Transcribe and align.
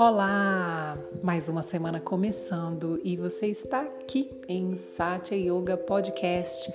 Olá! 0.00 0.96
Mais 1.22 1.46
uma 1.50 1.60
semana 1.60 2.00
começando 2.00 2.98
e 3.04 3.18
você 3.18 3.48
está 3.48 3.82
aqui 3.82 4.30
em 4.48 4.74
Satya 4.78 5.36
Yoga 5.36 5.76
Podcast. 5.76 6.72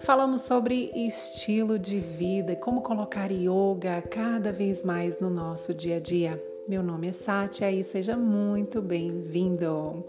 Falamos 0.00 0.42
sobre 0.42 0.90
estilo 0.94 1.78
de 1.78 1.98
vida 1.98 2.52
e 2.52 2.56
como 2.56 2.82
colocar 2.82 3.32
yoga 3.32 4.02
cada 4.02 4.52
vez 4.52 4.84
mais 4.84 5.18
no 5.18 5.30
nosso 5.30 5.72
dia 5.72 5.96
a 5.96 5.98
dia. 5.98 6.38
Meu 6.68 6.82
nome 6.82 7.08
é 7.08 7.12
Satya 7.14 7.72
e 7.72 7.82
seja 7.82 8.18
muito 8.18 8.82
bem-vindo. 8.82 10.04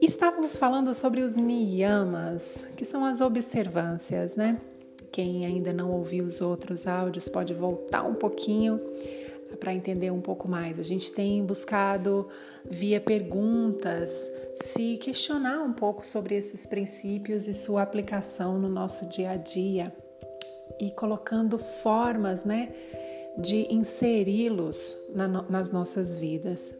Estávamos 0.00 0.56
falando 0.56 0.94
sobre 0.94 1.22
os 1.22 1.34
niyamas, 1.34 2.70
que 2.76 2.84
são 2.84 3.04
as 3.04 3.20
observâncias, 3.20 4.36
né? 4.36 4.60
Quem 5.10 5.44
ainda 5.44 5.72
não 5.72 5.90
ouviu 5.90 6.24
os 6.24 6.40
outros 6.40 6.86
áudios 6.86 7.28
pode 7.28 7.52
voltar 7.52 8.04
um 8.04 8.14
pouquinho 8.14 8.80
para 9.56 9.72
entender 9.72 10.10
um 10.10 10.20
pouco 10.20 10.48
mais. 10.48 10.78
A 10.78 10.82
gente 10.82 11.12
tem 11.12 11.44
buscado, 11.44 12.28
via 12.64 13.00
perguntas, 13.00 14.30
se 14.54 14.96
questionar 14.98 15.62
um 15.62 15.72
pouco 15.72 16.06
sobre 16.06 16.34
esses 16.34 16.66
princípios 16.66 17.48
e 17.48 17.54
sua 17.54 17.82
aplicação 17.82 18.58
no 18.58 18.68
nosso 18.68 19.06
dia 19.06 19.30
a 19.30 19.36
dia 19.36 19.92
e 20.80 20.90
colocando 20.90 21.58
formas, 21.58 22.44
né, 22.44 22.68
de 23.36 23.72
inseri-los 23.72 24.96
na, 25.14 25.28
nas 25.28 25.70
nossas 25.70 26.14
vidas. 26.14 26.74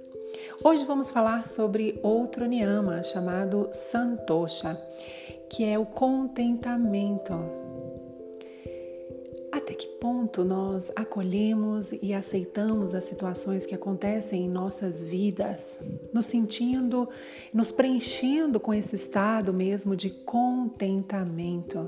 Hoje 0.63 0.85
vamos 0.85 1.11
falar 1.11 1.47
sobre 1.47 1.99
outro 2.03 2.47
niyama 2.47 3.03
chamado 3.03 3.69
santosha, 3.73 4.81
que 5.49 5.65
é 5.65 5.79
o 5.79 5.87
contentamento 5.87 7.68
até 9.69 9.75
que 9.75 9.87
ponto 9.87 10.47
nós 10.47 10.91
acolhemos 10.97 11.93
e 12.01 12.15
aceitamos 12.15 12.95
as 12.95 13.05
situações 13.05 13.67
que 13.67 13.75
acontecem 13.75 14.47
em 14.47 14.49
nossas 14.49 15.03
vidas, 15.03 15.79
nos 16.11 16.25
sentindo, 16.25 17.07
nos 17.53 17.71
preenchendo 17.71 18.59
com 18.59 18.73
esse 18.73 18.97
estado 18.97 19.53
mesmo 19.53 19.95
de 19.95 20.09
contentamento? 20.09 21.87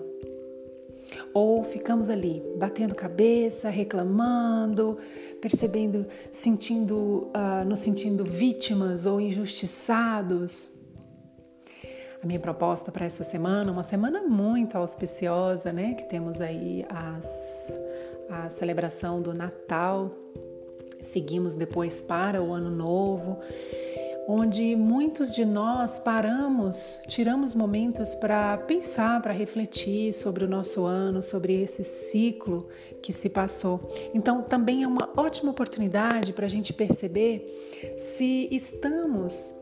Ou 1.33 1.65
ficamos 1.65 2.11
ali 2.11 2.43
batendo 2.59 2.95
cabeça, 2.95 3.71
reclamando, 3.71 4.99
percebendo, 5.41 6.07
sentindo, 6.31 7.31
uh, 7.35 7.65
nos 7.67 7.79
sentindo 7.79 8.27
vítimas 8.27 9.07
ou 9.07 9.19
injustiçados? 9.19 10.80
A 12.23 12.27
minha 12.27 12.39
proposta 12.39 12.93
para 12.93 13.07
essa 13.07 13.25
semana, 13.25 13.73
uma 13.73 13.83
semana 13.83 14.23
muito 14.23 14.77
auspiciosa, 14.77 15.73
né? 15.73 15.95
Que 15.95 16.05
temos 16.05 16.41
aí 16.41 16.85
as, 16.89 17.73
a 18.29 18.51
celebração 18.51 19.23
do 19.23 19.33
Natal, 19.33 20.11
seguimos 21.01 21.55
depois 21.55 22.03
para 22.03 22.43
o 22.43 22.53
Ano 22.53 22.71
Novo, 22.71 23.39
onde 24.29 24.77
muitos 24.77 25.35
de 25.35 25.47
nós 25.47 25.99
paramos, 25.99 27.01
tiramos 27.09 27.55
momentos 27.55 28.15
para 28.15 28.59
pensar, 28.59 29.21
para 29.23 29.33
refletir 29.33 30.13
sobre 30.13 30.45
o 30.45 30.49
nosso 30.49 30.85
ano, 30.85 31.23
sobre 31.23 31.63
esse 31.63 31.83
ciclo 31.83 32.69
que 33.03 33.15
se 33.15 33.31
passou. 33.31 33.91
Então, 34.13 34.43
também 34.43 34.83
é 34.83 34.87
uma 34.87 35.09
ótima 35.17 35.51
oportunidade 35.51 36.35
para 36.35 36.45
a 36.45 36.51
gente 36.51 36.73
perceber 36.73 37.97
se 37.97 38.47
estamos 38.53 39.55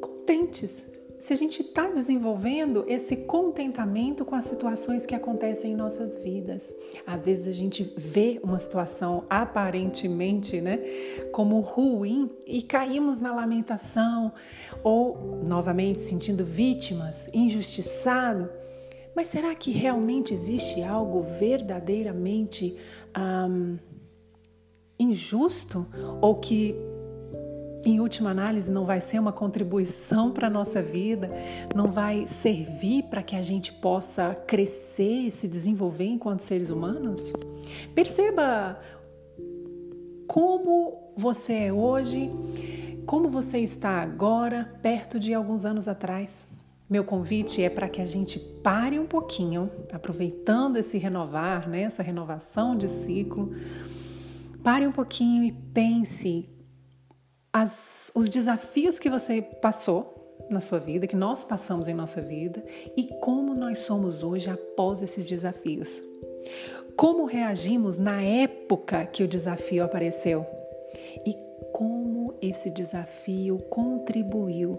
contentes 0.00 0.90
se 1.20 1.34
a 1.34 1.36
gente 1.36 1.60
está 1.60 1.90
desenvolvendo 1.90 2.84
esse 2.88 3.14
contentamento 3.14 4.24
com 4.24 4.34
as 4.34 4.46
situações 4.46 5.04
que 5.04 5.14
acontecem 5.14 5.72
em 5.72 5.76
nossas 5.76 6.16
vidas. 6.16 6.74
Às 7.06 7.26
vezes 7.26 7.46
a 7.46 7.52
gente 7.52 7.92
vê 7.96 8.40
uma 8.42 8.58
situação 8.58 9.24
aparentemente, 9.28 10.60
né, 10.60 10.78
como 11.30 11.60
ruim 11.60 12.30
e 12.46 12.62
caímos 12.62 13.20
na 13.20 13.34
lamentação 13.34 14.32
ou 14.82 15.42
novamente 15.46 16.00
sentindo 16.00 16.42
vítimas, 16.42 17.28
injustiçado. 17.34 18.48
Mas 19.14 19.28
será 19.28 19.54
que 19.54 19.70
realmente 19.70 20.32
existe 20.32 20.82
algo 20.82 21.22
verdadeiramente 21.38 22.76
injusto 24.98 25.86
ou 26.20 26.36
que 26.36 26.74
em 27.84 28.00
última 28.00 28.30
análise, 28.30 28.70
não 28.70 28.84
vai 28.84 29.00
ser 29.00 29.18
uma 29.18 29.32
contribuição 29.32 30.30
para 30.30 30.48
a 30.48 30.50
nossa 30.50 30.82
vida, 30.82 31.30
não 31.74 31.90
vai 31.90 32.26
servir 32.28 33.04
para 33.04 33.22
que 33.22 33.34
a 33.34 33.42
gente 33.42 33.72
possa 33.72 34.34
crescer 34.46 35.26
e 35.26 35.30
se 35.30 35.48
desenvolver 35.48 36.06
enquanto 36.06 36.40
seres 36.40 36.70
humanos? 36.70 37.32
Perceba 37.94 38.78
como 40.26 41.12
você 41.16 41.54
é 41.54 41.72
hoje, 41.72 42.30
como 43.06 43.28
você 43.28 43.58
está 43.58 44.00
agora, 44.00 44.72
perto 44.82 45.18
de 45.18 45.34
alguns 45.34 45.64
anos 45.64 45.88
atrás. 45.88 46.46
Meu 46.88 47.04
convite 47.04 47.62
é 47.62 47.70
para 47.70 47.88
que 47.88 48.00
a 48.00 48.04
gente 48.04 48.38
pare 48.38 48.98
um 48.98 49.06
pouquinho, 49.06 49.70
aproveitando 49.92 50.76
esse 50.76 50.98
renovar, 50.98 51.68
né, 51.68 51.82
essa 51.82 52.02
renovação 52.02 52.76
de 52.76 52.88
ciclo, 52.88 53.54
pare 54.62 54.86
um 54.86 54.92
pouquinho 54.92 55.44
e 55.44 55.52
pense 55.52 56.48
as, 57.52 58.10
os 58.14 58.28
desafios 58.28 58.98
que 58.98 59.10
você 59.10 59.42
passou 59.42 60.16
na 60.48 60.60
sua 60.60 60.78
vida, 60.78 61.06
que 61.06 61.16
nós 61.16 61.44
passamos 61.44 61.88
em 61.88 61.94
nossa 61.94 62.20
vida 62.20 62.62
e 62.96 63.04
como 63.20 63.54
nós 63.54 63.80
somos 63.80 64.22
hoje 64.22 64.50
após 64.50 65.02
esses 65.02 65.28
desafios. 65.28 66.02
Como 66.96 67.24
reagimos 67.24 67.96
na 67.96 68.22
época 68.22 69.06
que 69.06 69.22
o 69.22 69.28
desafio 69.28 69.84
apareceu 69.84 70.44
e 71.26 71.34
como 71.72 72.34
esse 72.42 72.68
desafio 72.68 73.58
contribuiu 73.70 74.78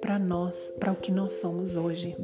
para 0.00 0.18
nós, 0.18 0.72
para 0.80 0.92
o 0.92 0.96
que 0.96 1.12
nós 1.12 1.34
somos 1.34 1.76
hoje. 1.76 2.16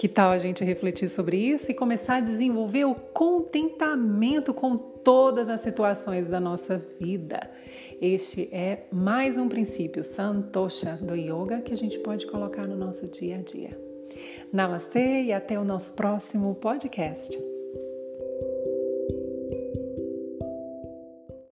Que 0.00 0.08
tal 0.08 0.30
a 0.30 0.38
gente 0.38 0.64
refletir 0.64 1.10
sobre 1.10 1.36
isso 1.36 1.70
e 1.70 1.74
começar 1.74 2.14
a 2.14 2.20
desenvolver 2.20 2.86
o 2.86 2.94
contentamento 2.94 4.54
com 4.54 4.74
todas 4.74 5.50
as 5.50 5.60
situações 5.60 6.26
da 6.26 6.40
nossa 6.40 6.82
vida? 6.98 7.50
Este 8.00 8.48
é 8.50 8.86
mais 8.90 9.36
um 9.36 9.46
princípio 9.46 10.02
santosha 10.02 10.96
do 11.02 11.14
yoga 11.14 11.60
que 11.60 11.74
a 11.74 11.76
gente 11.76 11.98
pode 11.98 12.26
colocar 12.26 12.66
no 12.66 12.76
nosso 12.76 13.06
dia 13.08 13.36
a 13.36 13.42
dia. 13.42 13.78
Namastê 14.50 15.24
e 15.24 15.34
até 15.34 15.60
o 15.60 15.64
nosso 15.64 15.92
próximo 15.92 16.54
podcast. 16.54 17.59